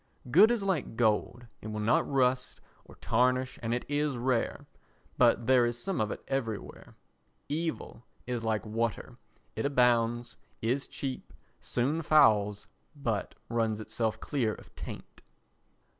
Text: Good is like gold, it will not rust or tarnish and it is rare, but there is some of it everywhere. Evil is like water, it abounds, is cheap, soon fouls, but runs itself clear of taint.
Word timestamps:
Good 0.31 0.49
is 0.49 0.63
like 0.63 0.95
gold, 0.97 1.45
it 1.61 1.67
will 1.67 1.79
not 1.79 2.11
rust 2.11 2.59
or 2.85 2.95
tarnish 2.95 3.59
and 3.61 3.71
it 3.71 3.85
is 3.87 4.17
rare, 4.17 4.65
but 5.15 5.45
there 5.45 5.63
is 5.63 5.77
some 5.77 6.01
of 6.01 6.09
it 6.09 6.23
everywhere. 6.27 6.95
Evil 7.49 8.03
is 8.25 8.43
like 8.43 8.65
water, 8.65 9.17
it 9.55 9.63
abounds, 9.63 10.37
is 10.59 10.87
cheap, 10.87 11.31
soon 11.59 12.01
fouls, 12.01 12.65
but 12.95 13.35
runs 13.47 13.79
itself 13.79 14.19
clear 14.19 14.55
of 14.55 14.73
taint. 14.73 15.21